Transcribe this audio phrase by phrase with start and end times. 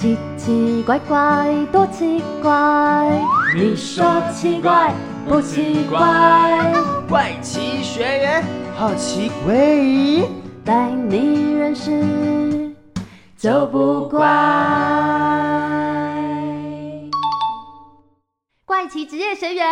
[0.00, 3.22] 奇奇怪怪，多奇怪！
[3.54, 4.94] 你说奇怪
[5.28, 6.72] 不奇怪？
[7.06, 8.42] 怪奇学员
[8.74, 9.54] 好奇怪，
[10.64, 12.74] 带你认识
[13.36, 14.26] 就不怪。
[18.64, 19.66] 怪奇职业学员。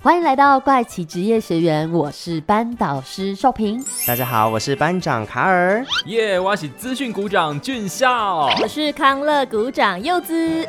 [0.00, 3.84] 欢迎来到怪奇职业学员，我是班导师寿平。
[4.06, 5.84] 大家好，我是班长卡尔。
[6.06, 8.46] 耶，我是资讯股长俊孝。
[8.62, 10.64] 我是康乐股长柚子。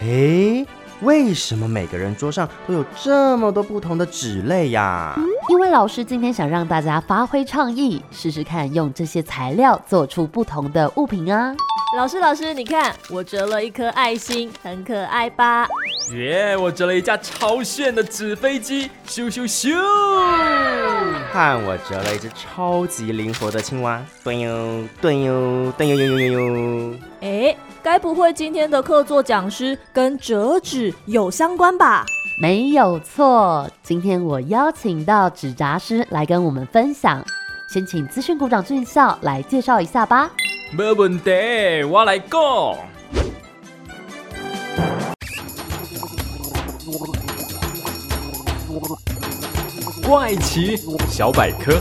[0.00, 0.66] 诶，
[1.02, 5.14] 为什么每个人桌上都有这么多不同的纸类呀？
[5.50, 11.54] 因为老师今天想让大家发挥创意，试试看用这些材料做出不同的物品啊。
[11.98, 15.66] 老师，老师，你看我折了一颗爱心，很可爱吧？
[16.12, 19.76] 耶，我折了一架超炫的纸飞机，咻咻咻！
[21.32, 26.94] 看我折了一只超级灵活的青蛙，蹲哟蹲哟蹲哟哟哟哟！
[27.20, 32.04] 哎，该不会今天的客座讲师跟折纸有相关吧？
[32.40, 37.24] 没有错，今天我邀请到纸扎师来跟我们分享，
[37.72, 40.28] 先请资讯股长俊孝来介绍一下吧。
[40.72, 42.89] 没问题，我来讲。
[50.10, 50.76] 怪奇
[51.08, 51.80] 小百科。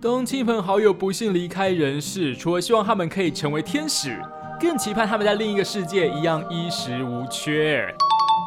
[0.00, 4.16] 当亲朋好友不幸离开人世，除了希望他们可以成为天使。
[4.60, 7.84] 更期盼他们在另一个世界一样衣食无缺。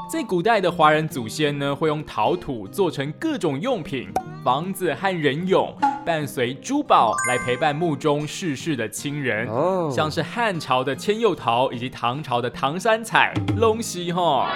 [0.09, 4.07] 在古代的华人祖先呢，会用陶土做成各种用品，
[4.43, 5.73] 房子和人俑，
[6.05, 9.47] 伴随珠宝来陪伴墓中逝世的亲人。
[9.47, 14.49] 哦，像是汉朝的千釉陶以及唐朝的唐三彩，龙喜哈。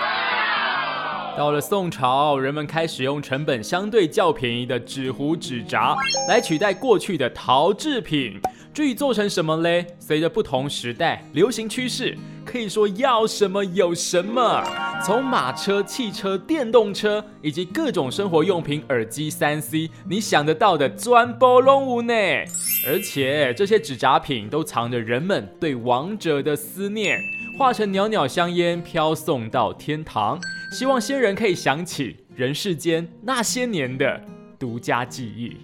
[1.37, 5.95] 到了宋朝，人们开始用成本相对较便宜的纸糊纸扎
[6.27, 8.39] 来取代过去的陶制品。
[8.71, 9.85] 至于做成什么嘞？
[9.97, 12.15] 随着不同时代流行趋势，
[12.49, 14.63] 可以说要什么有什么。
[15.05, 22.13] 从马车、汽车、电动车，以及各种生活用品、耳机、三 C，你想得到的专包拢无呢。
[22.87, 27.21] 而且这些纸扎品都藏着人们对亡者的思念，
[27.57, 30.39] 化成袅袅香烟飘送到天堂，
[30.71, 34.19] 希望仙人可以想起人世间那些年的
[34.57, 35.55] 独家记忆。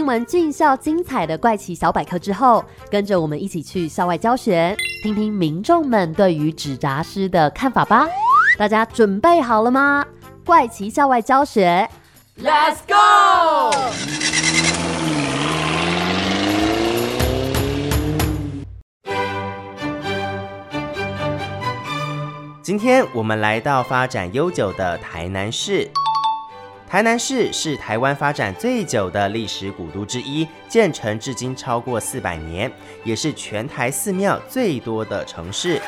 [0.00, 8.08] 听完俊校精彩的怪奇小百科之后，跟着我们一起去校外教学，听听民众们对于纸扎师的看法吧。
[8.56, 10.02] 大家准备好了吗？
[10.46, 11.86] 怪奇校外教学
[12.42, 13.76] ，Let's go！
[22.62, 25.90] 今天我们来到发展悠久的台南市。
[26.90, 32.68] 台南市是台湾发展最久的历史古都之一，建成至今超过四百年，
[33.04, 35.80] 也是全台寺庙最多的城市。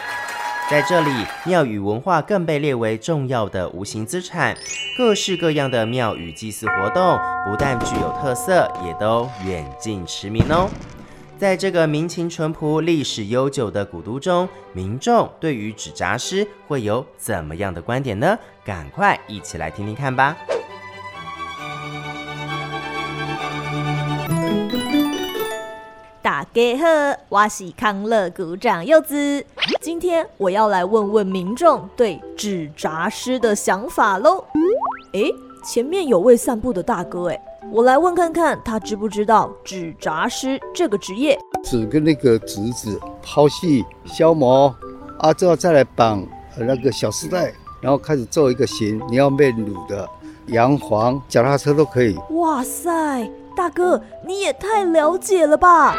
[0.71, 1.11] 在这里，
[1.45, 4.57] 庙宇文化更被列为重要的无形资产，
[4.97, 10.71] 各式各样的庙宇祭祀活动不但具有特色，也都远近驰名哦。
[11.37, 18.39] 在这个民情淳朴、历史悠久的古都中，民众对于纸扎师会有怎么样的观点呢？
[18.65, 20.37] 赶快一起来听听看吧！
[26.43, 29.47] 大家好，我是康乐股长柚子。
[29.81, 34.45] 今天我要来问问民众对纸扎师的想法喽。
[35.13, 35.31] 哎，
[35.65, 41.39] 前面有位散步的大哥，哎，我来问看看他知不知道纸扎师这个职业？
[41.63, 44.75] 纸跟那个纸子抛细消磨
[45.21, 46.27] 啊，之后再来绑
[46.59, 49.01] 那个小丝带，然后开始做一个形。
[49.09, 50.09] 你要面乳的、
[50.47, 52.19] 洋黄、脚踏车都可以。
[52.31, 53.31] 哇塞！
[53.55, 55.95] 大哥，你也太了解了吧？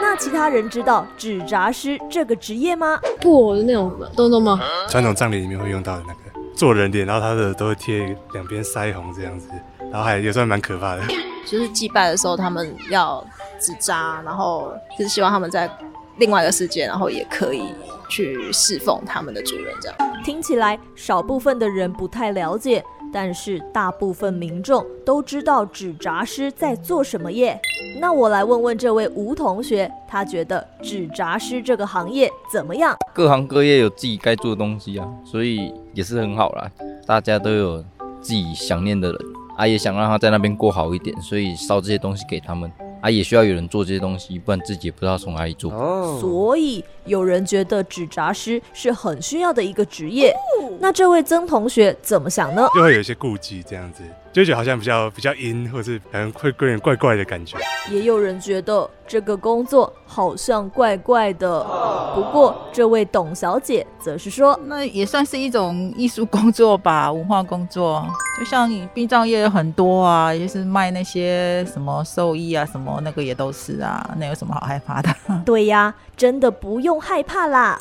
[0.00, 2.98] 那其他人知道纸扎师这个职业吗？
[3.20, 4.58] 布偶的那种东东吗？
[4.88, 9.48] 传统葬礼里面会用到的那个做人脸，然后他的都会贴两边腮红这样子，
[9.90, 11.02] 然后还也算蛮可怕的。
[11.46, 13.24] 就是祭拜的时候，他们要
[13.60, 15.70] 纸扎，然后就是希望他们在
[16.16, 17.74] 另外一个世界，然后也可以
[18.08, 19.74] 去侍奉他们的主人。
[19.80, 22.84] 这样听起来少部分的人不太了解。
[23.12, 27.60] 但是大部分民众都知道纸扎师在做什么业？
[28.00, 32.96] 那我来问问这位吴同学，他觉得纸扎师这个行业怎么样？
[33.12, 36.70] 各行各业有自己该做的东西啊，所以也是很好啦。
[37.06, 37.84] 大家都有
[38.20, 39.18] 自己想念的人，
[39.56, 42.70] 啊，也想让他在那边过好一点，所以烧这些东西给他们。
[43.00, 45.72] 啊，也需要有人做这些东西，不然自己也不知道从哪里做。
[45.72, 50.34] 哦，所以有人觉得纸扎师是很需要的一个职业。
[50.78, 52.68] 那这位曾同学怎么想呢？
[52.74, 54.02] 就会有一些顾忌，这样子
[54.32, 57.56] 就觉得好像比较比较阴，或是可能会有点怪怪的感觉。
[57.90, 61.66] 也有人觉得这个工作好像怪怪的。
[62.14, 68.04] 不过这位董小姐则是说，那也算是一种艺术工作吧，文化工作。
[68.38, 75.10] 就像你殡葬业有很多啊，也是卖那些什么寿衣啊，什么那个也都是啊，那有什么好害怕的？
[75.44, 77.78] 对呀，真的不用害怕啦。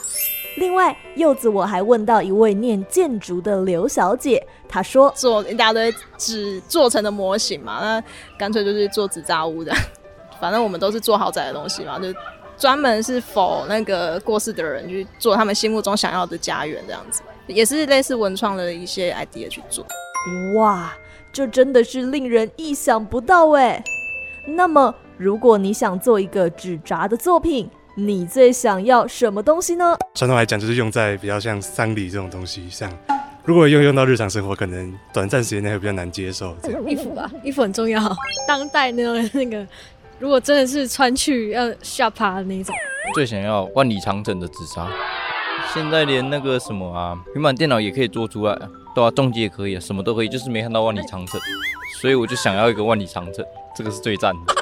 [0.60, 8.04] 另外，柚子我还问到一位念建筑的刘小姐，她说做一大堆纸做成的模型嘛，那
[8.38, 9.74] 干脆就是做纸扎屋的。
[10.40, 12.14] 反正我们都是做豪宅的东西嘛，就
[12.58, 19.86] 专门是否那个过世的人去做他们心目中想要的家园这样子，也是类似文创的一些 idea 去做。
[20.56, 20.94] 哇，
[21.32, 23.82] 这真的是令人意想不到哎。
[24.46, 27.70] 那么，如果你想做一个纸扎的作品，
[28.00, 29.98] 你最想要什么东西呢？
[30.16, 32.90] 传统来讲，就是用在比较像丧礼这种东西上。
[33.44, 36.56] 如果用用到日常生活，可能短暂时间内会比较难接受。
[36.88, 38.02] 衣服吧，衣服很重要。
[38.48, 39.68] 当代那种那个，
[40.18, 42.74] 如果真的是穿去要吓趴的那种，
[43.14, 44.88] 最想要万里长城的紫砂。
[45.74, 48.58] 现在连那个什么啊，平板电脑也可以做出来，
[48.96, 51.40] 对啊，重机也可以啊，什么都可以，就是没看到万里长城，
[52.02, 53.44] 所以我就想要一个万里长城，
[53.76, 54.59] 这个是最赞的。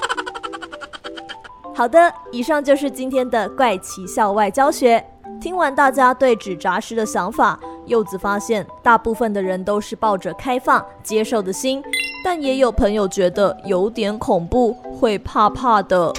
[1.77, 5.05] 好的，以上就是今天的怪奇校外教学。
[5.39, 11.83] 听完大家对纸扎师的想法，柚子发现大部分的人都是抱着开放接受的心，
[12.23, 16.11] 但也有朋友觉得有点恐怖，会怕怕的。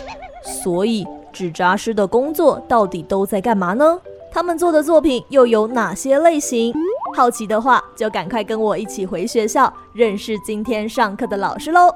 [0.45, 4.01] 所以，纸扎师的工作到底都在干嘛呢？
[4.31, 6.73] 他们做的作品又有哪些类型？
[7.17, 11.93] 好奇的话，就赶快跟我一起回学校认识今天上课的老师喽！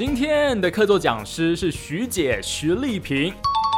[0.00, 3.30] 今天的客座讲师是徐姐徐丽萍。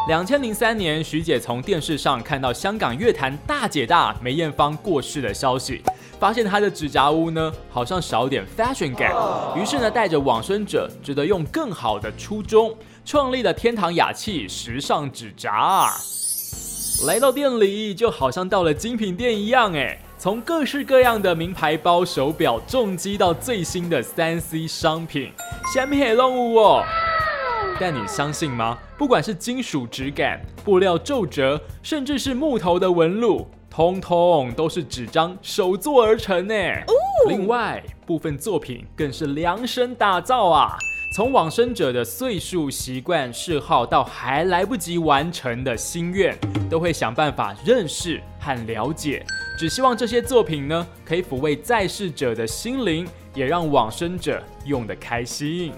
[0.07, 5.83] 两千零三年，徐姐从电视上看到香港乐坛大姐大梅艳芳过世的消息，
[6.21, 9.13] 发现她的纸扎屋呢好像少点 fashion 感，
[9.61, 12.73] 于是呢带着往生者，值得用更好的初衷，
[13.05, 15.91] 创立了天堂雅气时尚纸扎。
[17.05, 19.99] 来到店里，就好像到了精品店一样，哎。
[20.23, 25.33] 从各式各样的名牌包、手表、重机到最新的三 C 商品，
[25.75, 26.85] 虾米也弄物哦！
[27.81, 28.79] 但你相信吗？
[28.97, 36.55] 不管是金属质感、布料皱褶，甚至是木头的纹路，通通都是纸张手做而成呢。
[37.29, 40.79] 另外，部分作品更是量身打造啊！
[41.15, 46.35] 从往生者的岁数、习惯、嗜好，到还来不及完成的心愿，
[46.71, 49.23] 都会想办法认识和了解。
[49.59, 55.75] 只希望这些作品呢，可以抚慰在世者的心灵，也让往生者用得开心。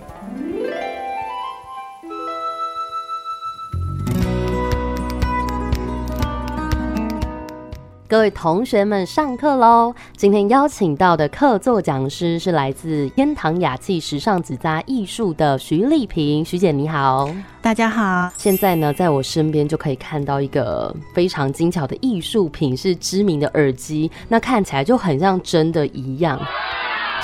[8.07, 9.95] 各位同学们，上课喽！
[10.15, 17.31] 今天邀请到的客座讲师是来自天堂雅气时尚纸扎艺术的徐丽萍，徐姐你好，
[17.63, 18.31] 大家好。
[18.37, 26.39] 现在呢，在我身边就可以看到一个非常精巧的艺术品，是知名的耳机，那看起来就很像真的一样。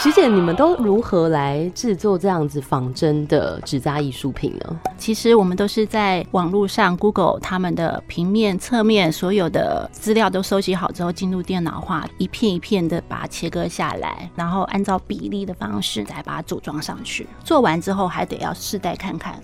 [0.02, 4.80] 徐姐，你们都如何来制作这样子仿真的纸扎艺术品呢？
[4.97, 17.26] 其实我们都是在网络上 Google 他们的平面、侧面所有的资料都收集好之后，进入电脑化，一片一片的把它切割下来，然后按照比例的方式再把它组装上去。
[17.45, 19.38] 做完之后还得要试戴看看。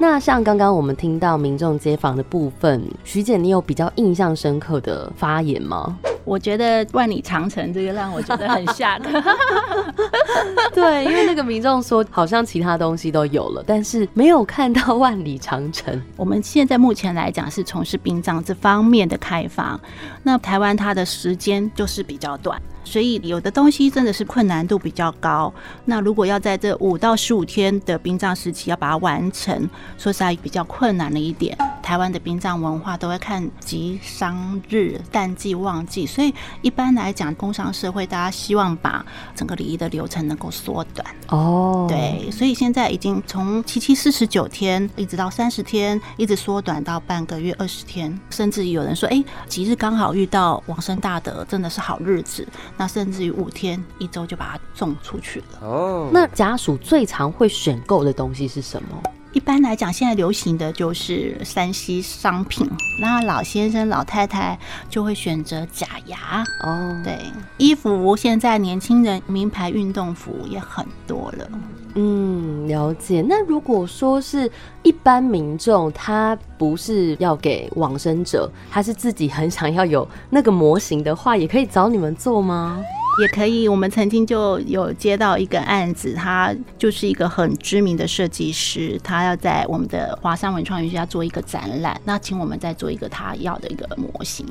[0.00, 5.98] 那像刚刚我们听到民众街访的部分，徐姐，你有比较印象深刻的发言吗？
[6.24, 9.10] 我觉得万里长城这个让我觉得很吓的。
[10.74, 16.00] 对，因为那个民众说好像其他东西都有了，但是没有看到万里长城。
[16.16, 19.78] 我们现在目前来讲是从事殡葬这方面的开发，
[20.22, 22.60] 那台湾它的时间就是比较短。
[22.84, 25.52] 所以有的东西真的是困难度比较高。
[25.84, 31.56] 那如果要在这五到十五天的殡葬时期要把它完成，说实在比较困难了一点。
[31.92, 41.06] 台湾的殡葬文化都会看吉商日、淡季旺季，所以一般来讲，工商社会大家希望把整个礼仪的流程能够缩短。
[41.28, 52.48] 哦，对，所以现在已经从七七四十九天一直到三十天，一直缩短到半个月二十天，甚至有人说，哎，吉日刚好遇到往生大德，真的是好日子。
[52.78, 55.46] 那甚至于五天、一周就把它送出去了。
[55.60, 59.02] 哦，那家属最常会选购的东西是什么？
[59.32, 62.68] 一般来讲，现在流行的就是山西商品，
[63.00, 64.58] 那老先生、老太太
[64.90, 66.44] 就会选择假牙。
[66.64, 67.18] 哦，对，
[67.56, 71.48] 衣服现在年轻人名牌运动服也很多了。
[71.94, 73.24] 嗯，了解。
[73.28, 74.50] 那如果说是
[74.82, 82.82] 一般民众，他不是要给往生者，他是自己很想要有那个模型的话，也可以找你们做吗？
[83.20, 94.46] 也可以，我们曾经就有接到一个案子，他就是一个很知名的设计师，他要在我们的华山文创园区要做一个展览，那请我们再做一个他要的一个模型。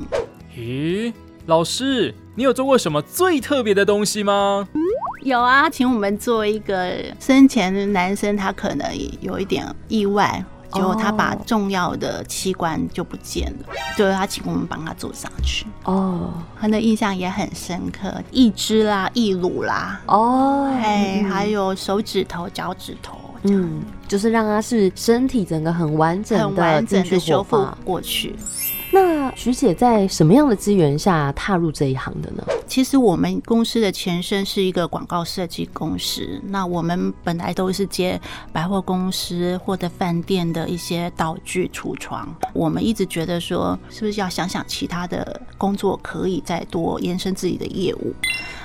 [0.56, 1.12] 咦，
[1.46, 4.68] 老师，你有做过什么最特别的东西吗？
[5.22, 8.86] 有啊，请我们做一个生前的男生，他可能
[9.20, 15.64] 有一点意外，结果他把重要的器官就不见了，就是他请我们帮他做上去。
[15.84, 27.64] 哦，他的印象也很深刻，义肢啦、义乳啦，哦，哎，还有手指头、脚趾头，嗯，就是让他是身体整个很完整很的完整的修复。
[27.84, 28.34] 过去。
[28.94, 32.44] 那徐姐在什么样的资源下踏入这一行的呢？
[32.66, 38.20] 其实我们公司的前身是一个广告设计公司，那我们本来都是接
[38.52, 42.28] 百货公司或者饭店的一些道具橱窗。
[42.52, 48.14] 我们一直觉得说，是不是要想想其他的工作可以再多延伸自己的业务？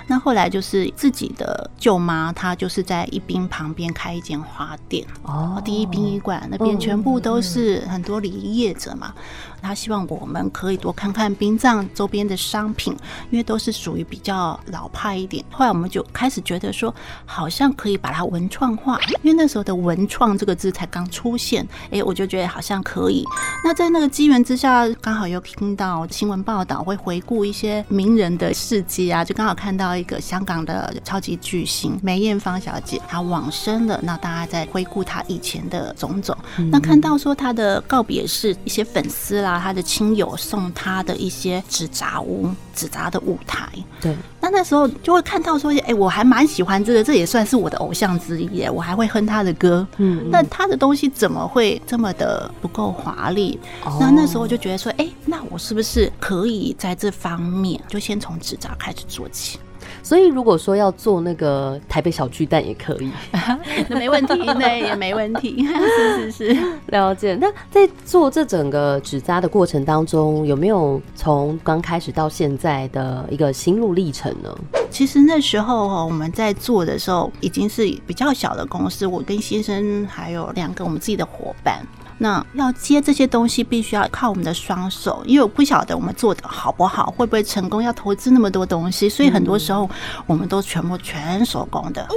[0.07, 9.13] 那后来就是自己的舅妈，她就是在一滨旁边开一间花店哦第一殡仪馆那边全部都是很多礼仪业者嘛，
[9.61, 12.95] 他希望我们可以多看看殡葬周边的商品，
[13.29, 15.43] 因为都是属于比较老派一点。
[15.51, 16.93] 后来我们就开始觉得说，
[17.25, 23.25] 好像可以把它文创化，因为那时候的“文创”这个字才刚出现，哎，我就觉得好像可以。
[23.63, 36.35] 那在那个机缘之下，刚好又听到新闻报道会回顾一些名人的事迹啊，就刚好看到一个香港的超级巨星梅艳芳小姐，她往生了，那大家在回顾她以前的种种，
[36.71, 43.67] 那看到说她的告别是，一些粉丝啦，她的亲友送她的一些纸扎屋、纸扎的舞台，
[44.01, 49.85] 对，那那时候就会看到说，哎、我还蛮喜欢这个，这也算是我的偶像之一耶，我还会哼他的歌。
[49.97, 53.59] 嗯那他的东西怎么会这么的不够华丽？
[53.83, 59.59] 哦那那时候就觉得说，哎、那我是不是可以在这方面就先从纸扎开始做起？
[60.07, 63.11] 所以如果说要做那个台北小巨蛋也可以，
[63.89, 66.57] 那没问题， 那也没问题， 是是是。
[66.85, 67.35] 了解。
[67.41, 74.57] 那在做这整个纸扎的过程当中，有没有从刚开始到现在的一个心路历程呢？
[74.89, 81.85] 其实那时候哈，我们在做的时候已经是比较小的公司，我跟先生还有两个我们自己的伙伴。
[82.17, 89.89] 那要接这些东西，必须要靠我们的双手，因为我不晓得我们做的好不好，会不会成功，要投资那么多东西，所以很多时候
[90.25, 92.07] 我们都全部全手工的。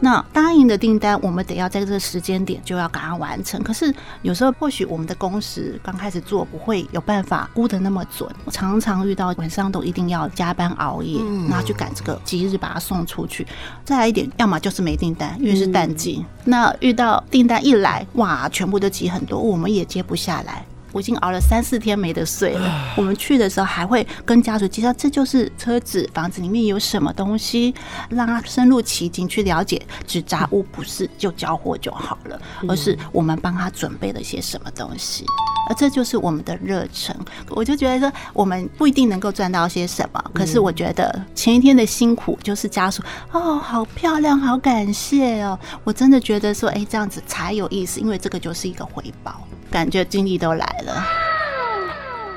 [0.00, 3.62] 那答应的订单，我们得要在这个时间点就要赶快完成。
[3.62, 13.46] 可是有时候或许我们的工时刚开始做不会有办法估的那么准，我常常遇到晚上都一定要加班熬夜，然后去赶这个吉日把它送出去。
[13.84, 16.24] 再来一点，要么就是没订单，因为是淡季。
[16.44, 20.67] 那遇到订单一来，哇，全部都挤很多，我们也接不下来。
[20.92, 22.94] 我已经熬了三四天没得睡了。
[22.96, 27.74] 我们去的时候还会跟家属介绍，这就是车子、房子里面有什么东西，
[28.08, 29.80] 让他深入其境去了解。
[30.06, 35.24] 纸扎屋不是就交货就好了，而是我们帮他准备了些什么东西。
[35.68, 37.14] 而这就是我们的热忱。
[37.50, 43.02] 我就觉得说，我们不一定能够赚到些什么，可是我觉得前一天的辛苦就是家属
[43.32, 45.58] 哦，好漂亮，好感谢哦。
[45.84, 51.06] 我真的觉得说，哎，这样子才有意思，因为这个就是一个回报，感觉精力都来了。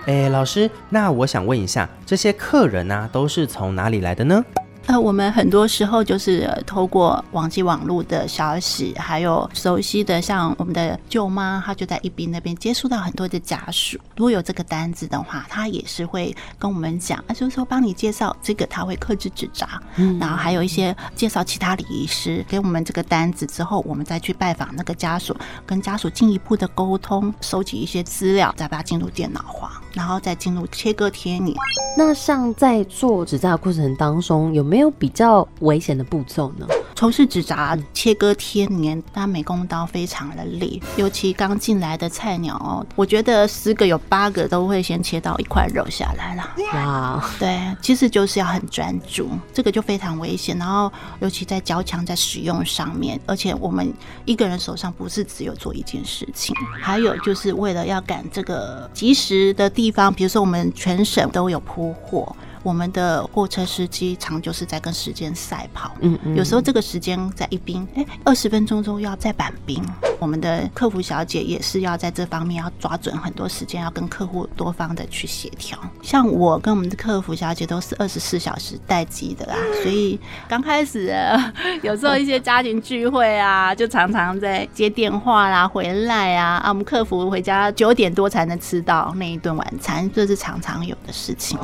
[0.08, 4.44] 哎，老师，那我想问一下，这些客人呢、都是从哪里来的呢？
[4.88, 13.98] 呃，我们很多时候就是呃透过网际网络的消息，还有熟悉的，像我们的舅妈，她就在宜宾那边接触到很多的家属。
[14.18, 20.18] 如果有这个单子的话，她也是会跟我们讲，啊，就是说帮你介绍这个，他会克制纸扎，嗯。
[20.20, 25.36] 然后还有一些介绍其他礼仪师，给我们这个单子之后，我们再去拜访那个家属，
[25.66, 31.56] 跟家属进一步的沟通，收集一些资料，再把它进入电脑化，然后再进入切割贴拟。
[31.98, 36.66] 那像在做纸扎的过程当中，有没有比较危险的步骤呢？
[36.96, 46.56] 从事纸扎切割贴粘，它美工刀非常的利，尤其刚进来的菜鸟哦，我觉得十个有八个都会先切到一块肉下来了。
[46.74, 50.56] 哇，对，其实就是要很专注，这个就非常危险。
[50.60, 53.92] 然后尤其在胶枪在使用上面，而且我们
[54.26, 62.36] 一个人手上不是只有做一件事情，还有就是为了要赶这个及时的地方，比如说我们全省都有铺货。
[62.64, 69.84] 我们的货车司机常就是在跟时间赛跑，嗯嗯有时候这个时间在一冰，哎，二十分钟中要再板冰。
[70.20, 75.76] 我们的客服小姐也是要在这方面要抓准很多时间，要跟客户多方的去协调。
[76.04, 91.58] 像我跟我们的客服小姐都是二十四小时待机的啦，所以刚开始呃有时候一些家庭聚会啊，就常常在接电话啦、回来啊，啊，我们客服回家九点多才能吃到那一顿晚餐，这是常常有的事情。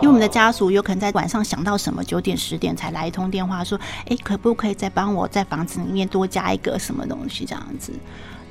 [0.00, 7.92] 因为我们的家属有可能在晚上想到什么，九点十点才来一通电话说，哎，可不可以再帮我在房子里面多加一个什么东西这样子？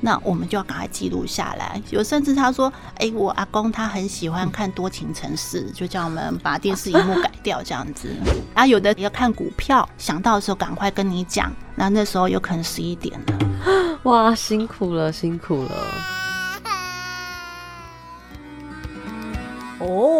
[0.00, 1.82] 那我们就要赶快记录下来。
[1.90, 8.08] 有甚至他说，哎，我阿公他很喜欢看多情城市，就叫我们把电视荧幕改掉这样子。
[8.54, 11.52] 啊，有的要看股票，想到的时候赶快跟你讲。
[11.74, 13.98] 那那时候有可能十一点了。
[14.04, 16.17] 哇，辛苦了，辛苦了。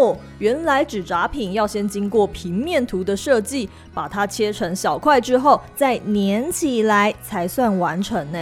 [0.09, 8.39] 哦，原来纸扎品要先经过平面图的设计，把它切成小块之后再粘起来才算完成呢。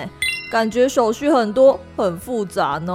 [0.50, 2.94] 感觉手续很多，很复杂呢。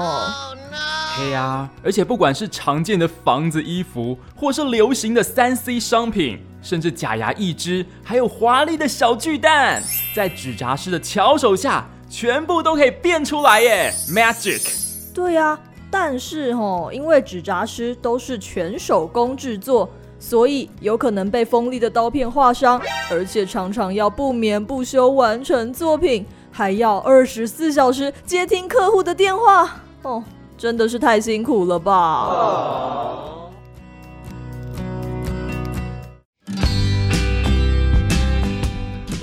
[1.17, 9.83] 嘿呀、而且不管是常见的房子、衣服，或是流行的三 C 商品，甚至假牙一只，还有华丽的小巨蛋，
[10.15, 15.13] 在纸扎师的巧手下，全部都可以变出来耶！Magic。
[15.13, 15.59] 对呀、
[15.91, 22.81] 但是哦，因为纸扎师都是全手工制作，所以有可能被锋利的刀片划伤，
[23.11, 29.81] 而且常常要不眠不休完成作品，还要二十四小时接听客户的电话。
[30.03, 30.23] 哦，
[30.57, 33.27] 真的是太辛苦了吧！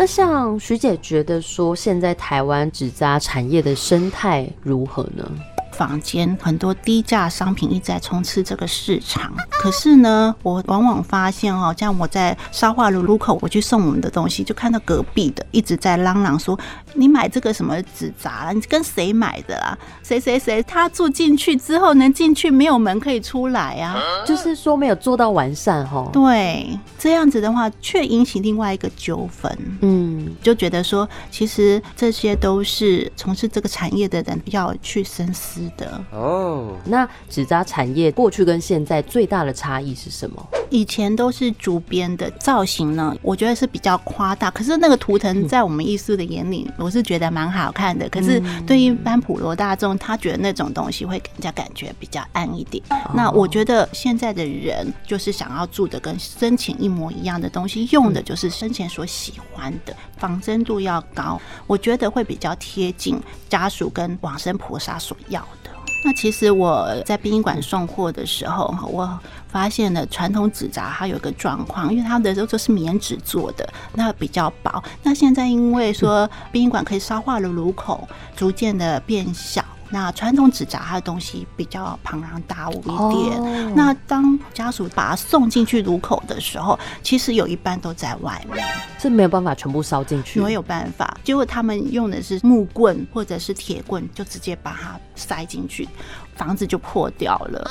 [0.01, 5.29] 那像徐姐觉得说，现在台湾纸扎产业的生态如何呢？
[5.79, 16.59] 房间很多低价商品一直在充斥这个市场，可是呢，我往往发现哦，像我在沙化路路口，我去送我们的东西，就看到隔壁的一直在嚷嚷说
[16.95, 19.79] ：“你买这个什么纸扎，你跟谁买的啦？
[20.03, 26.09] 谁谁谁他住进去之后能进去，没有门可以出来啊！”就是说没有做到完善哈。
[26.13, 29.57] 对，这样子的话，却引起另外一个纠纷。
[29.81, 36.05] 嗯，就觉得说，其实这些都是从事这个产业的人要去深思的。
[36.13, 40.47] 哦，那纸扎产业过去跟现在最大的差异是什么？
[40.71, 44.51] 以前都是竹编的造型呢，我觉得是比较夸大。
[44.51, 48.09] 可是那个图腾在我们艺术的眼里，我是觉得蛮好看的。
[48.09, 52.83] 可是对于一般普罗大众，他觉得那种东西会给人家感觉比较暗一点。
[53.13, 63.21] 那我觉得现在的人就是想要住的跟生前一模一样的东西，用的就是生前所喜欢的，仿真度要高，我觉得会比较贴近
[63.51, 65.71] 家属跟往生菩萨所要的。
[66.05, 74.83] 那其实我在殡仪馆送货的时候，我发现了传统纸扎它有一个状况，因为它的都都是棉纸做的，那比较薄。
[75.03, 78.07] 那现在因为说殡仪馆可以烧化的炉口
[78.37, 79.65] 逐渐的变小。
[79.91, 88.63] 那传统纸扎它的东西比较庞然大物一点，哦那当家属把它送进去炉口的时候，其实有一半都在外面。
[88.99, 90.43] 这没有办法全部烧进去。
[90.43, 95.89] 没有办法，结果他们用的是木棍或者是铁棍，就直接把它塞进去，
[96.39, 97.71] 房子就破掉了，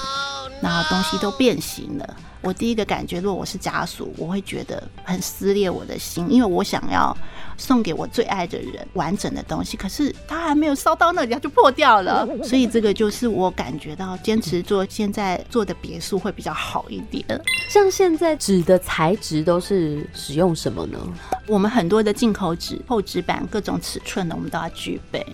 [0.62, 2.16] 然后东西都变形了。
[2.42, 7.16] 我第一个感觉，如果我是家属，我会觉得很撕裂我的心，因为我想要
[7.58, 12.28] 送给我最爱的人完整的东西，可是它还没有烧到那里，它就破掉了。
[12.46, 17.26] 所以这个就是我感觉到坚持做现在做的别墅会比较好一点。
[17.70, 21.00] 像现在纸的材质都是使用什么呢？
[21.48, 25.26] 我们很多的进口纸、厚纸板，各种尺寸的我们都要具备，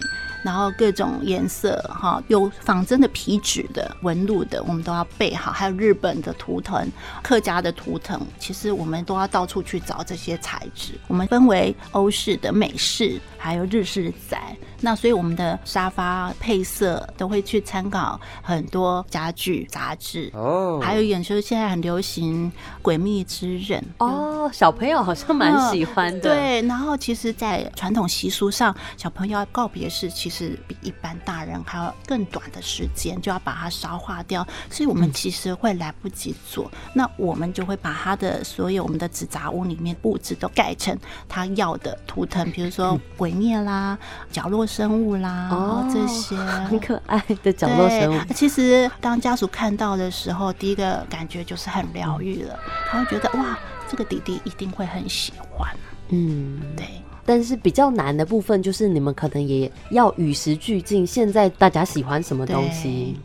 [0.43, 6.87] 然后各种颜色哈，有仿真的皮纸的、纹路的，我们都要备好，还有日本的图腾、
[7.21, 10.93] 客家的图腾，其实我们都要到处去找这些材质。
[11.07, 14.55] 我们分为欧式的、美式，还有日式宅。
[14.81, 22.51] 那所以我们的沙发配色都会去参考很多家具杂志哦还有一点就是现在很流行
[22.85, 30.32] 《诡秘之刃》哦，小朋友好像蛮喜欢的。，对，然后其实，在传统习俗上，小朋友要告别式，其实
[30.67, 36.71] 比一般大人还要更短的时间，就要把它消化掉，所以我们其实会来不及做。
[36.93, 40.97] 那我们就会把他的所有我们的纸杂物里面布置都改成
[41.29, 43.97] 他要的图腾，比如说鬼灭啦、
[44.31, 48.19] 角落生物啦，哦这些 很可爱的角落生物。
[48.25, 55.69] 对其实当家属看到的时候，第一个感觉就是很疗愈了，他会觉得哇，这个弟弟一定会很喜欢。
[56.09, 57.02] 嗯，对。
[57.25, 63.15] 但是比较难的部分就是你们可能也要与时俱进，现在大家喜欢什么东西？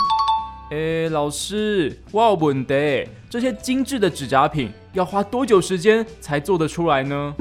[0.71, 7.35] 哎，老师，我有问题，这些精致的指甲品要花多久时间才做得出来呢？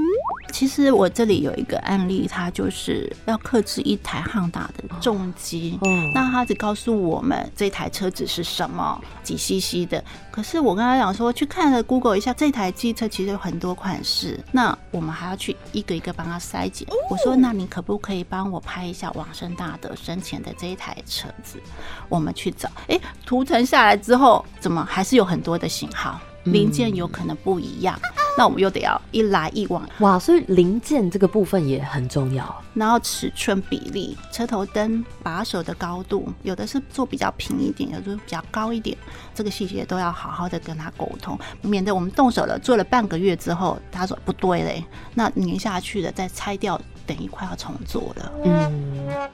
[0.58, 5.78] 其实我这里有一个案例，他就是要克制一台汉达的重机。
[5.84, 10.04] 嗯，那他只告诉我们这台车子是什么几 CC 的。
[10.32, 16.88] 可是我跟他讲说，去看了 Google 一下，这台机车其实有很多款式，那我们还要去一个一个帮他筛检。
[17.12, 21.62] 我说，那你可不可以帮我拍一下往生大德生前的这一台车子？
[22.10, 26.20] 我们去找，哎，图腾下来之后，怎么还是有很多的型号？
[26.46, 28.00] 零件有可能不一样，
[28.38, 32.64] 那我们又得要一来一往哇，所以零件这个部分也很重要。
[32.76, 38.96] 然后尺寸比例、车头灯把手的高度，有的是做比较平一点，有的比较高一点，
[39.34, 48.32] 这个细节都要好好的跟他沟通，免得我们动手了做了半个月之后，他说不对嘞，那粘下去的再拆掉，等于快要重做了。
[48.46, 49.30] 嗯，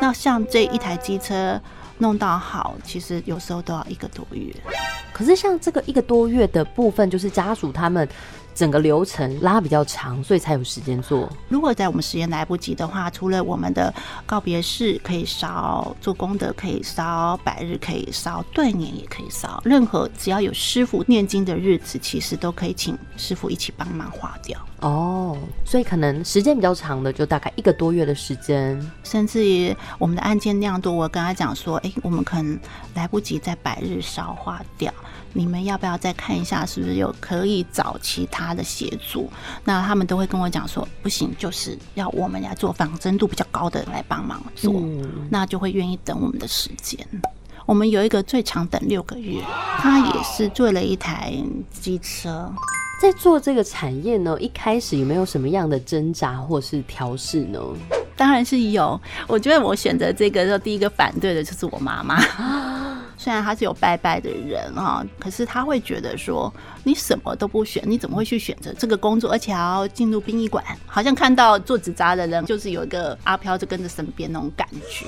[0.00, 1.60] 那像这一台机车。
[1.98, 4.54] 弄到好，其实有时候都要一个多月。
[5.14, 8.06] 可是像这个一个多月的部分，就是家属他们
[8.56, 11.30] 整个流程拉比较长，所以才有时间做。
[11.50, 13.92] 如果在我们时间来不及的话，除了我们的
[14.24, 24.58] 告别式可以烧，做功德可以烧，百日可以烧，对年也可以烧，任何只要有师傅念经的日子，其实都可以请师傅一起帮忙化掉。
[24.80, 32.58] 哦，所以可能时间比较长的，就大概一个多月的时间，甚至于我们的案件量多，我跟他讲说，哎，我们可能
[32.94, 34.92] 来不及在百日烧化掉，
[35.36, 39.30] 你们要不要再看一下，是不是有可以找其他的协助？
[39.64, 44.72] 那他们都会跟我讲说，不行，就是要我们来做仿真度比较高的来帮忙做，
[45.30, 47.06] 那就会愿意等我们的时间。
[47.66, 49.42] 我们有一个最长等六个月，
[49.78, 51.34] 他也是做了一台
[51.70, 52.50] 机车。
[53.02, 57.60] 在做这个产业呢，一开始有没有什么样的挣扎或是调试呢？
[58.16, 59.00] 当然是有。
[59.26, 62.18] 我觉得我选择这个的时候，第一个反对的就是我妈妈。
[63.18, 66.52] 虽然她是有拜拜的人哈，可是她会觉得说
[66.84, 70.62] 你什么都不选，你怎么会去选择这个工作，而且还要进入殡仪馆？
[70.86, 75.06] 好像看到做纸扎的人就是有一个阿飘就跟着身边那种感觉。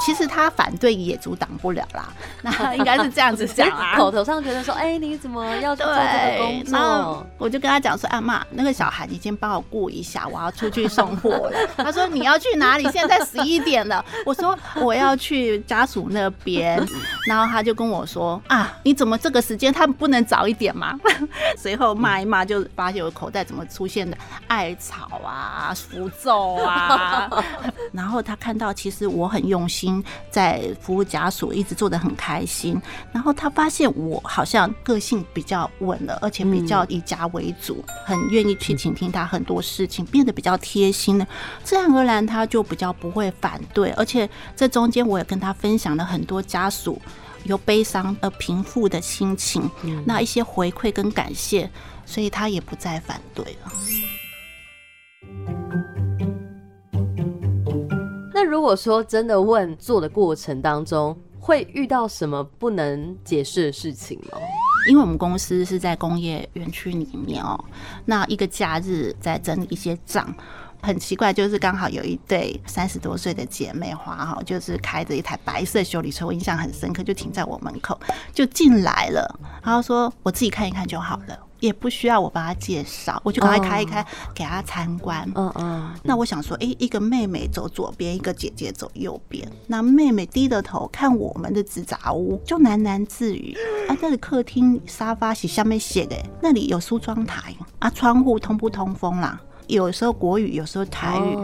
[0.00, 2.12] 其实他反对也阻挡不了啦，
[2.58, 3.94] 那应该是这样子讲啊。
[4.00, 7.26] 口头上觉得说，哎，你怎么要做这个工作？
[7.38, 11.52] 我就跟他讲说，阿妈，那个小孩你先帮我顾一下，我要出去送货了。
[11.78, 12.90] 他说你要去哪里？
[12.90, 14.04] 现在十一点了。
[14.26, 16.84] 我说我要去家属那边，
[17.28, 17.52] 然后。
[17.52, 20.98] 他就跟我说：“啊，你怎么这个时间他们不能早一点吗？”
[21.54, 24.16] 随后骂一骂，就发现我口袋怎么出现的
[24.48, 27.28] 艾草啊、符咒啊。
[27.92, 32.80] 然后他看到其实我很用心在服务家属，一直做的很开心。
[33.12, 41.26] 然后他发现我好像个性比较稳了，而且比较以家为主，很愿意去倾听他很多事情，变得比较贴心了。
[41.62, 47.00] 自然而然他就比较不会反对，而且这中间我也跟他分享了很多家属。
[47.44, 49.68] 有悲伤而平复的心情，
[50.06, 51.68] 那一些回馈跟感谢，
[52.06, 53.72] 所以他也不再反对了。
[58.32, 64.38] 那如果说真的问做的过程当中，会遇到什么不能解释的事情吗？
[64.88, 67.58] 因为我们公司是在工业园区里面哦，
[68.04, 70.32] 那一个假日在整理一些账。
[70.84, 77.98] 很奇怪，就是刚好有一对三十多岁的姐妹花哈，就是开着一台白色修理车，我印象很深刻，就停在我门口，
[78.32, 79.38] 就进来了。
[79.62, 85.26] 然后说我自己看一看就好了，也不需要我帮他介绍，我就赶快开一开给他参观。
[85.36, 85.94] 嗯嗯。
[86.02, 89.48] 那我想说，哎，一个妹妹走左边，一个姐姐走右边。
[89.68, 93.56] 那妹妹低着头看我们的纸杂屋，就喃喃自语：
[93.88, 99.40] 啊，这里客厅沙发是下面写的，那里有梳妆台啊，窗户通不通风啦？
[99.66, 101.36] 有时候国语，有时候台语。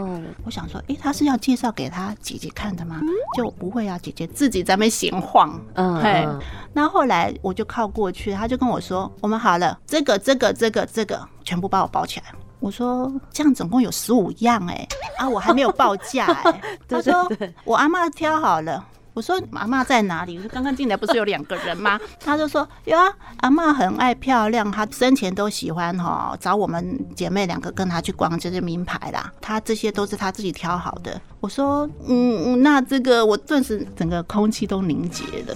[0.45, 2.99] 我想说，哎，他是要介绍给他姐姐看的吗？
[3.35, 5.59] 就不会啊，姐姐自己在那闲晃。
[5.73, 6.27] 嗯，嘿。
[6.73, 12.25] 那后来我就靠过去，他就跟我说：“我们好了，这个、这个、这个、这个，全部把我包起来。”
[12.59, 17.31] 我说：“这样总共有十五样，哎，啊，我还没有报价。” 哎，他说
[17.63, 18.85] ：“我阿妈挑好了。”
[19.19, 20.37] 我说阿妈在哪里？
[20.37, 21.99] 我说刚刚进来不是有两个人吗？
[22.23, 29.29] 他就说有啊，阿妈很爱漂亮，她生前都喜欢哈找我们姐妹两个跟她去逛这些名牌啦。
[29.41, 31.19] 她这些都是她自己挑好的。
[31.41, 35.53] 我说嗯，那这个我顿时整个空气都凝结了。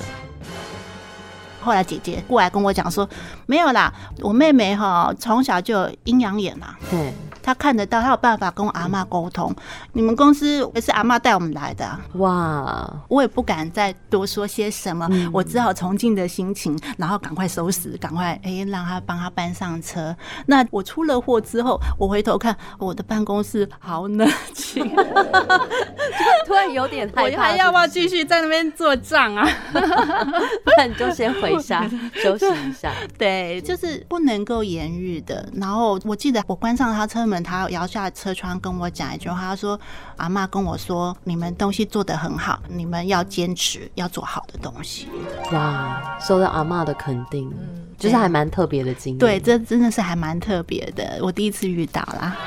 [1.61, 3.07] 后来姐姐过来跟我讲说，
[3.45, 6.77] 没有啦，我妹妹哈从小就阴阳眼啦。
[6.91, 7.13] 对。
[7.43, 9.53] 他看得到，他有办法跟我阿妈沟通。
[9.91, 20.15] 你们公司也是阿妈带我们来的啊，哇，我也不敢再多说些什么，嗯我只好崇敬的心情，然后赶快收拾，赶快哎、让他帮他搬上车。
[20.45, 24.89] 那我出了货之后，我回头看我的办公室好冷清，
[26.47, 29.47] 突然有点害我怕， 还要不要继续在那边做账啊？
[29.71, 29.87] 不是？
[30.63, 31.89] 不然你就先回家
[32.23, 32.91] 休息一下。
[33.17, 35.47] 对，就是不能够言语的。
[35.53, 39.79] 然后我记得我关上他车门，他摇下车窗跟我讲一句话，他说
[40.17, 45.07] ：“阿妈跟我说，你们东西做得很好，你们要坚持，要做好的东西。
[45.53, 47.49] 哇，受到阿妈的肯定，
[47.97, 49.17] 就是还蛮特别的经”历。
[49.17, 52.37] 对，这真的是还蛮特别的，我第一次遇到啦。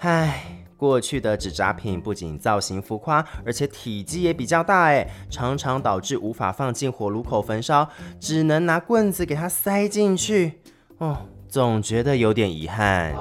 [0.00, 0.44] 唉，
[0.76, 7.88] 过去的纸扎品不仅造型浮夸，而且体积也比较大，哎，常常导致无法放进火炉口焚烧，
[8.20, 10.60] 只能拿棍子给它塞进去。
[10.98, 13.14] 哦，总觉得有点遗憾。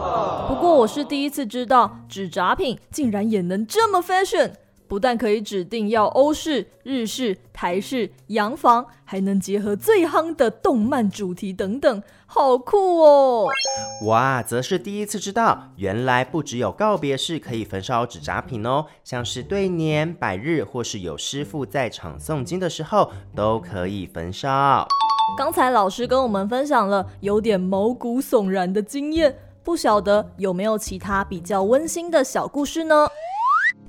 [0.48, 4.54] 不过我是第一次知道纸扎品竟然也能这么 fashion，
[4.88, 13.48] 不但可以指定要欧式、日式、台式、洋房，还能结合最夯的动漫主题等等，好酷哦！
[14.08, 24.88] 哇，则是第一次知道，原来不只有告别式可以焚烧纸扎品哦，像是对年、百日或是有师傅在场诵经的时候，都可以焚烧。
[25.36, 33.08] 刚才老师跟我们分享了有点毛骨悚然的经验，不晓得有没有其他比较温馨的小故事呢？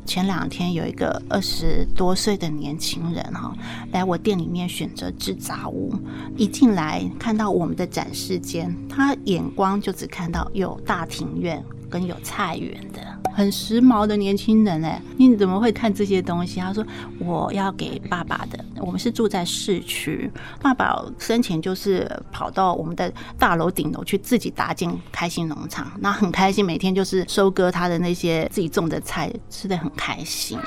[0.06, 3.52] 前两天有一个二十多岁的年轻人哈，
[3.92, 5.92] 来我店里面选择制杂物，
[6.36, 11.62] 一进来看到我们的展示间，他眼光就只看到有大庭院
[11.94, 13.00] 跟有菜园的，
[13.32, 16.58] 很时髦的年轻人哎，你怎么会看这些东西？
[16.58, 16.84] 他说
[17.20, 20.28] 我要给爸爸的，我们是住在市区，
[20.60, 30.58] 爸爸生前就是跑到我们的大楼顶楼去自己搭建开心农场，那很开心，每天就是收割他的那些自己种的菜，吃的很开心。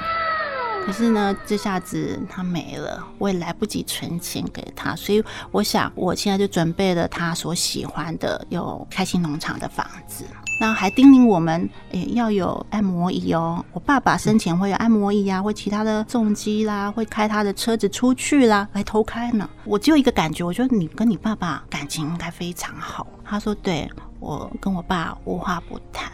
[0.86, 10.24] 可是呢，这下子他没了，我也来不及存钱给他，所以我想，我现在就准备了他所喜欢的有开心农场的房子。
[10.60, 13.63] 那还叮咛我们，诶、要有按摩椅哦。
[13.74, 19.48] 我爸爸生前会有按摩椅啊，会其他的重机啦，会开他的车子出去啦，来偷开呢。
[19.63, 23.06] 我只有一个感觉，我觉得你跟你爸爸感情应该非常好。
[23.24, 23.88] 他说，对
[24.20, 26.12] 我跟我爸无话不谈。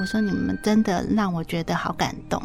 [0.00, 2.42] 我说，你们真的让我觉得好感动。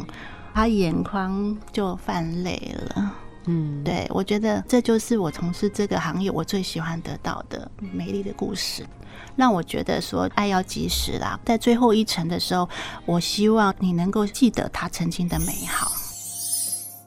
[0.54, 3.12] 他眼眶就泛泪了。
[3.46, 8.86] 嗯，对，我觉得这就是我从事这个行业我最喜欢得到的美丽的故事，
[9.34, 11.40] 让我觉得说爱要及时啦。
[11.44, 12.68] 在最后一程的时候，
[13.06, 15.90] 我希望你能够记得他曾经的美好。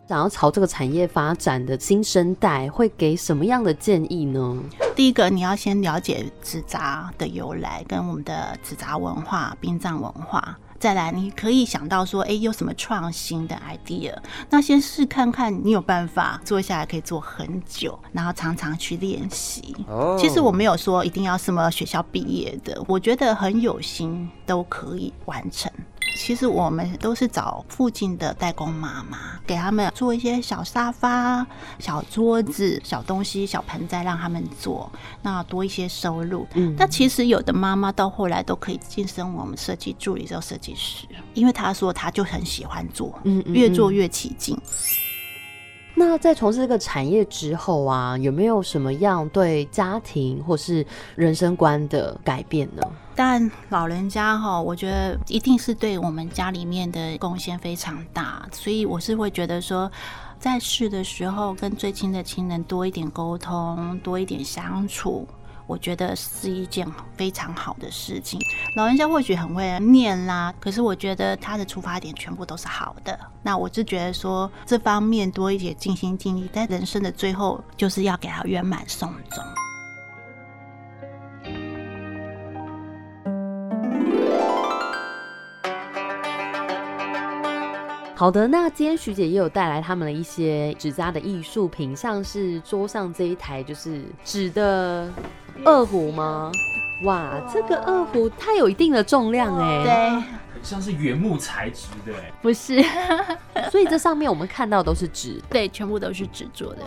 [0.05, 4.57] 想要朝这个产业发展的新生代会给什么样的建议呢？
[4.95, 10.57] 第一个，你要先了解纸扎的由来，跟我们的纸扎文化、殡葬文化。
[10.83, 14.13] 再来，你可以想到说，哎，有什么创新的 idea？
[14.49, 19.73] 那先试看看，你有办法坐下来，可以坐很久，然后常常去练习。
[19.87, 25.71] 哦其实我没有说一定要什么学校毕业的，我觉得很有心都可以完成。
[26.15, 31.45] 其实我们都是找附近的代工妈妈，给他们做一些小沙发、
[31.79, 34.89] 小桌子、小东西、小盆栽，让他们做，
[35.21, 36.47] 那多一些收入。
[36.53, 44.57] 嗯那其实有的妈妈到后来都可以晋升我们设计助理做设计师，因为她说她就很喜欢做，嗯嗯嗯越做越起劲。
[45.95, 52.81] 那在从事这个产业之后啊，有没有什么样对家庭或是人生观的改变呢？
[53.15, 59.91] 但老人家哈，我觉得一定是对我们家里面的贡献非常大，所以我是会觉得说，
[60.39, 65.27] 在世的时候跟最亲的亲人多一点沟通，多一点相处。
[65.65, 68.39] 我觉得是一件非常好的事情。
[68.75, 73.17] 老人家或许很会念啦，可是我觉得他的出发点全部都是好的。
[73.41, 79.43] 那我就觉得说这方面多一点尽心尽力，在人生的最后就是要给他圆满送终。
[88.15, 95.11] 好的，那今天徐姐也有带来他们的一些纸扎的艺术品，像是桌上这一台就是纸的
[95.63, 96.51] 二胡吗？
[97.03, 100.09] 哇，这个二胡它有一定的重量哎，对，
[100.53, 102.81] 很像是原木材质的，哎不是，
[103.69, 106.81] 所以这上面我们看到都是纸，对，全部都是纸做的。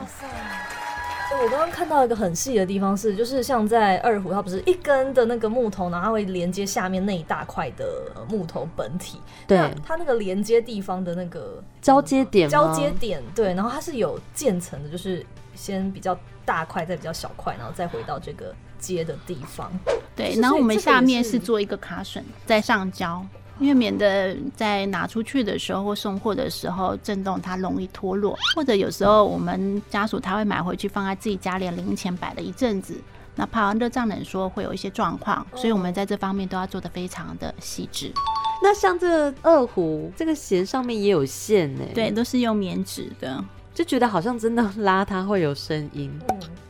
[1.43, 7.87] 我刚刚看到一个很细的地方是，就是像在二胡，它不是一根的那个木头，然后它会连接下面那一大块的
[8.29, 9.21] 木头本体。
[9.47, 19.71] 对那它那个连接地方的那个交接点交接点，对，然后它是有渐层的，就是先比较大块，再比较小块，然后再回到这个接的地方。
[20.15, 23.25] 对，然后我们下面是是做一个卡榫，再上胶，
[23.59, 32.95] 因为免得在拿出去的时候或送货的时候震动它容易脱落，或者有时候我们家属他会买回去放在自己家里的零钱摆了一阵子。
[33.39, 38.11] 那怕热胀冷缩会有一些状况，所以我们在这方面都要做得非常的细致。
[38.63, 43.45] 那像这二胡，这个弦上面也有线呢，对，，都是用棉纸的。
[43.77, 46.11] 就觉得好像真的 拉它会有声音，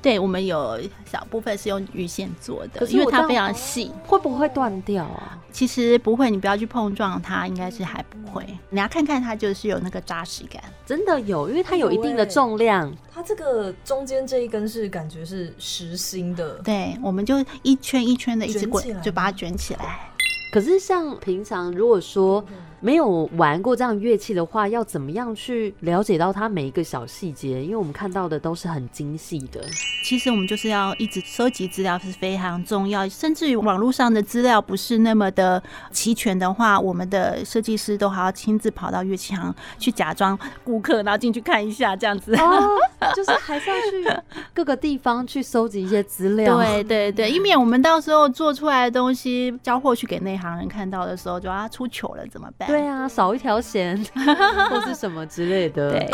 [0.02, 0.76] 对，我们有
[1.08, 3.92] 小部分是用鱼线做的可，是因为它非常细。
[4.04, 5.38] 会不会断掉啊？
[5.52, 8.44] 其实不会，你不要去碰撞它，应该是还不会。
[8.70, 10.60] 你要看看它，就是有那个扎实感。
[10.84, 20.10] 真的有，因为它有一定的重量，它这个中间这一根是感觉是实心的，对，我们就一圈一圈的一直滚就把它卷起来。
[20.52, 22.42] 可是像平常如果说
[22.86, 27.60] 没有玩过这样乐器的话，要怎么样去了解到它每一个小细节？
[27.60, 29.60] 因为我们看到的都是很精细的。
[30.04, 42.36] 其实我们就是要一直收集资料是非常重要，甚至于网络上的资料不是那么的齐全的话，我们的设计师都还要亲自跑到乐器行去假装顾客，然后进去看一下这样子。
[42.36, 42.70] 哦，
[43.16, 44.22] 就是还是要去
[44.54, 46.56] 各个地方去收集一些资料。
[46.58, 52.75] 对对对，以免我们到时候做出来的东西交货去给内行人看到的时候，就啊出糗了怎么办？
[52.76, 53.96] 对啊，少一条弦
[54.68, 55.92] 或是什么之类的。
[55.92, 56.10] 对。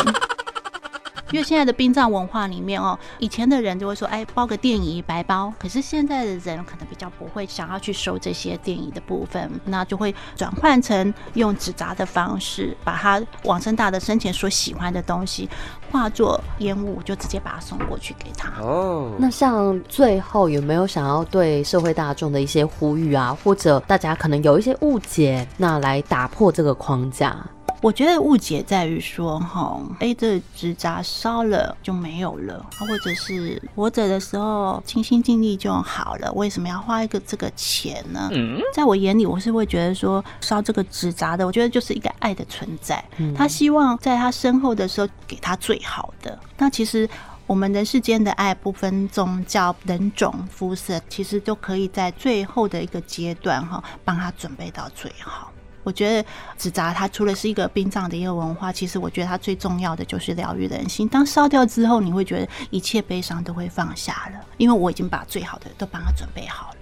[1.32, 5.50] 因为现在的殡葬文化里面哦，以前的人就会说，哎，包个电影白包。
[5.58, 15.48] 可是现在的人可能比较不会想要去收这些电影的部分，那就会转换成用纸扎的方式，把他往生大的生前所喜欢的东西
[15.92, 18.50] 化作烟雾，就直接把它送过去给他。
[18.62, 27.36] 哦，那像最后有没有想要对社会大众的一些呼吁啊，或者大家可能有一些误解，那来打破这个框架？
[27.82, 38.30] 我觉得误解在于说，哈，哎，这纸扎烧了就没有了，或者是活着的时候尽心尽力就好了，为什么要花一个这个钱呢？
[38.32, 43.04] 嗯，在我眼里，我是会觉得说，烧这个纸扎的，我觉得就是一个爱的存在。
[43.16, 46.38] 嗯他希望在他身后的时候给他最好的。
[46.56, 47.08] 那其实
[47.48, 55.51] 我们人世间的爱不分宗教、人种、肤色，其实都可以在最后的一个阶段哈，帮他准备到最好。
[55.82, 61.08] 我觉得纸扎它除了是一个殡葬的一个文化，其实我觉得它最重要的就是疗愈人心。
[61.08, 66.76] 当烧掉之后，你会觉得一切悲伤都会放下了，因为我已经把最好的都帮他准备好了。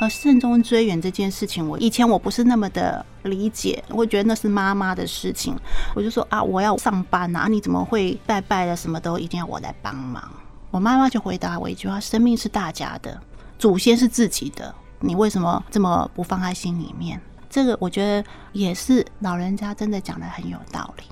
[0.00, 5.54] 而慎终追远这件事情，我以前我不是那么的理解，我觉得那是妈妈的事情。
[5.94, 10.22] 我就说啊，我要上班啊，你怎么会拜拜了什么都一定要我来帮忙？
[10.70, 13.20] 我妈妈就回答我一句话：生命是大家的，
[13.58, 17.20] 祖先是自己的，你为什么这么不放在心里面？
[17.50, 21.02] 这个我觉得也是老人家真的讲的很有道理。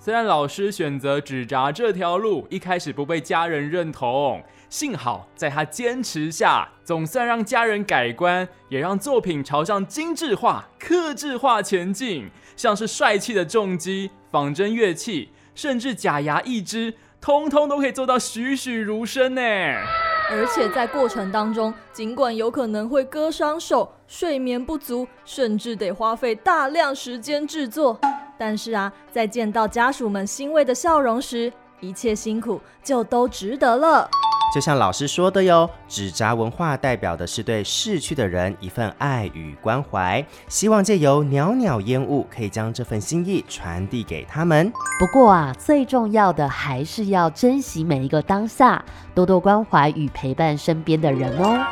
[0.00, 12.28] 虽然老师选择纸扎这条路，一开始不被家人认同，幸好在他坚持下，总算让家人改观，也让作品朝向精致化、克制化前进。
[12.56, 19.42] 像是帅气的重机、仿真乐器，甚至假牙一只，通通都可以做到栩栩如生呢。
[20.34, 28.00] 而且在过程当中，尽管有可能会割伤手、睡眠不足，甚至得花费大量时间制作，
[28.38, 34.08] 但是啊，在见到家属们欣慰的笑容时，一切辛苦就都值得了。
[34.52, 44.70] 就像老师说的哟，纸扎文化代表的是对逝去的人一份爱与关怀，希望借由袅袅烟雾，可以将这份心意传递给他们。
[44.98, 48.84] 不过啊，最重要的还是要珍惜每一个当下，
[49.14, 51.64] 多多关怀与陪伴身边的人哦。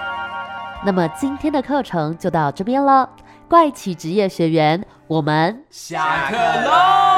[0.82, 3.10] 那么今天的课程就到这边了，
[3.46, 7.09] 怪奇职业学员，我们下课喽。